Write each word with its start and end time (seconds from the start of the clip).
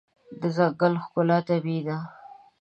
د 0.41 0.41
ځنګل 0.55 0.93
ښکلا 1.03 1.37
طبیعي 1.47 1.81
ده. 1.87 1.97